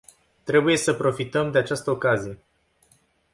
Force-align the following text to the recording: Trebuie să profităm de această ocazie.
Trebuie 0.45 0.77
să 0.77 0.93
profităm 0.93 1.51
de 1.51 1.57
această 1.57 1.91
ocazie. 1.91 2.39